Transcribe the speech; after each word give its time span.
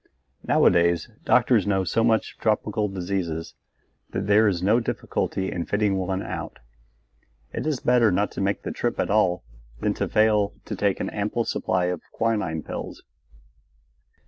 Nowadays 0.41 1.11
doctors 1.25 1.67
know 1.67 1.83
so 1.83 2.03
much 2.03 2.33
of 2.33 2.39
tropical 2.41 2.87
diseases 2.89 3.53
that 4.09 4.25
there 4.25 4.47
is 4.47 4.63
no 4.63 4.79
difficulty 4.79 5.51
in 5.51 5.67
fitting 5.67 5.95
one 5.95 6.23
out. 6.23 6.57
It 7.53 7.67
is 7.67 7.79
better 7.81 8.11
not 8.11 8.31
to 8.31 8.41
make 8.41 8.63
the 8.63 8.71
trip 8.71 8.99
at 8.99 9.11
all 9.11 9.43
than 9.79 9.93
to 9.93 10.07
fail 10.09 10.55
to 10.65 10.75
take 10.75 11.01
an 11.01 11.11
ample 11.11 11.45
supply 11.45 11.85
of 11.85 12.01
quinine 12.13 12.63
pills. 12.63 13.03